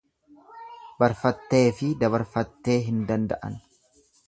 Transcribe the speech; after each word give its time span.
Barfatteefi 1.03 1.91
dabarfattee 2.05 2.81
hin 2.89 3.07
danda'an. 3.13 3.63